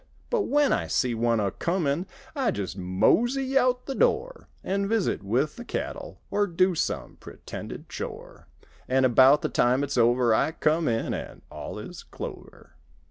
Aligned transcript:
But 0.31 0.47
when 0.47 0.73
I 0.73 0.87
see 0.87 1.13
one 1.13 1.39
a 1.39 1.51
comin'— 1.51 2.07
I 2.35 2.49
just 2.49 2.75
mosey 2.75 3.55
out 3.55 3.85
the 3.85 3.93
door 3.93 4.47
An' 4.63 4.87
visit 4.89 5.21
with 5.21 5.57
the 5.57 5.63
cattle 5.63 6.19
Or 6.31 6.47
do 6.47 6.73
some 6.73 7.17
pretended 7.17 7.87
chore; 7.87 8.47
An' 8.87 9.05
about 9.05 9.43
the 9.43 9.47
time 9.49 9.83
it's 9.83 9.99
over— 9.99 10.33
I 10.33 10.53
come 10.53 10.87
in—and 10.87 11.43
all 11.51 11.77
is 11.77 12.01
clover. 12.01 12.73